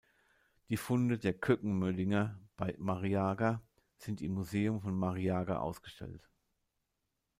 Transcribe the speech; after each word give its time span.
Die 0.69 0.77
Funde 0.77 1.19
der 1.19 1.33
Køkkenmøddinger 1.35 2.39
bei 2.57 2.73
Mariager 2.79 3.61
sind 3.99 4.19
im 4.23 4.33
Museum 4.33 4.81
von 4.83 4.95
Mariager 4.97 5.61
ausgestellt. 5.61 6.27